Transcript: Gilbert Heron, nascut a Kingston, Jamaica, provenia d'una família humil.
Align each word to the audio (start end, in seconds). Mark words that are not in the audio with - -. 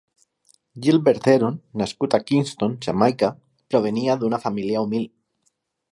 Gilbert 0.85 1.27
Heron, 1.33 1.59
nascut 1.81 2.17
a 2.17 2.21
Kingston, 2.31 2.73
Jamaica, 2.87 3.31
provenia 3.75 4.19
d'una 4.25 4.41
família 4.47 4.83
humil. 4.87 5.07